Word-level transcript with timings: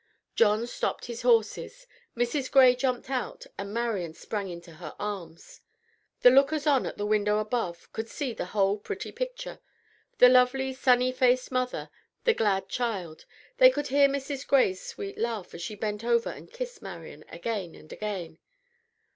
John 0.33 0.65
stopped 0.65 1.05
his 1.05 1.21
horses, 1.21 1.85
Mrs. 2.17 2.49
Gray 2.49 2.75
jumped 2.75 3.07
out, 3.07 3.45
and 3.55 3.71
Marian 3.71 4.15
sprang 4.15 4.49
into 4.49 4.71
her 4.71 4.95
arms. 4.97 5.61
The 6.21 6.31
lookers 6.31 6.65
on 6.65 6.87
at 6.87 6.97
the 6.97 7.05
window 7.05 7.37
above 7.37 7.93
could 7.93 8.09
see 8.09 8.33
the 8.33 8.45
whole 8.45 8.79
pretty 8.79 9.11
picture, 9.11 9.59
the 10.17 10.27
lovely 10.27 10.73
sunny 10.73 11.11
faced 11.11 11.51
mother, 11.51 11.91
the 12.23 12.33
glad 12.33 12.67
child; 12.67 13.25
they 13.57 13.69
could 13.69 13.89
hear 13.89 14.09
Mrs. 14.09 14.47
Gray's 14.47 14.81
sweet 14.83 15.19
laugh 15.19 15.53
as 15.53 15.61
she 15.61 15.75
bent 15.75 16.03
over 16.03 16.31
and 16.31 16.51
kissed 16.51 16.81
Marian 16.81 17.23
again 17.29 17.75
and 17.75 17.93
again. 17.93 18.39